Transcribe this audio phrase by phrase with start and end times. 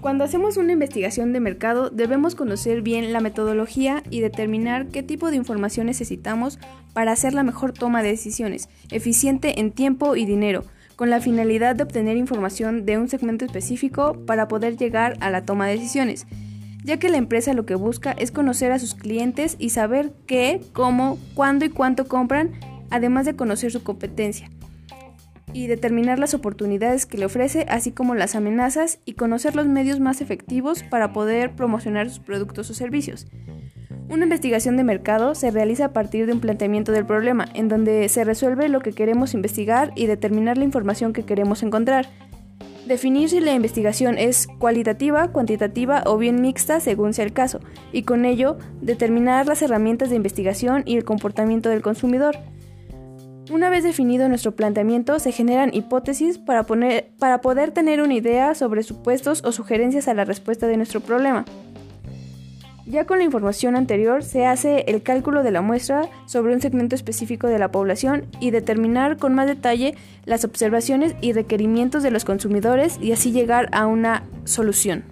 [0.00, 5.28] Cuando hacemos una investigación de mercado debemos conocer bien la metodología y determinar qué tipo
[5.30, 6.60] de información necesitamos
[6.92, 11.74] para hacer la mejor toma de decisiones, eficiente en tiempo y dinero, con la finalidad
[11.74, 16.28] de obtener información de un segmento específico para poder llegar a la toma de decisiones,
[16.84, 20.60] ya que la empresa lo que busca es conocer a sus clientes y saber qué,
[20.72, 22.52] cómo, cuándo y cuánto compran,
[22.90, 24.48] además de conocer su competencia
[25.52, 30.00] y determinar las oportunidades que le ofrece, así como las amenazas y conocer los medios
[30.00, 33.26] más efectivos para poder promocionar sus productos o servicios.
[34.10, 38.08] Una investigación de mercado se realiza a partir de un planteamiento del problema, en donde
[38.08, 42.08] se resuelve lo que queremos investigar y determinar la información que queremos encontrar.
[42.86, 47.60] Definir si la investigación es cualitativa, cuantitativa o bien mixta según sea el caso,
[47.92, 52.38] y con ello determinar las herramientas de investigación y el comportamiento del consumidor.
[53.50, 59.42] Una vez definido nuestro planteamiento, se generan hipótesis para, poder tener una idea sobre supuestos
[59.42, 61.46] o sugerencias a la respuesta de nuestro problema.
[62.84, 66.94] Ya con la información anterior se hace el cálculo de la muestra sobre un segmento
[66.94, 69.94] específico de la población y determinar con más detalle
[70.26, 75.04] las observaciones y requerimientos de los consumidores y así llegar a una solución.